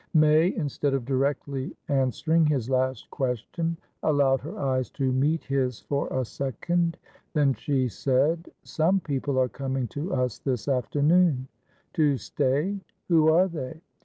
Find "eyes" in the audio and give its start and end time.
4.57-4.89